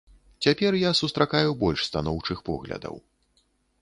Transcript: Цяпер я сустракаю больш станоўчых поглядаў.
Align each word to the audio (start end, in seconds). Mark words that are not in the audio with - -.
Цяпер 0.45 0.77
я 0.83 0.93
сустракаю 1.01 1.49
больш 1.65 1.85
станоўчых 1.91 2.43
поглядаў. 2.49 2.95